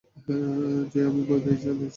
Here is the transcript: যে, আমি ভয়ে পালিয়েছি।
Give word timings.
যে, 0.91 0.99
আমি 1.07 1.21
ভয়ে 1.27 1.41
পালিয়েছি। 1.43 1.67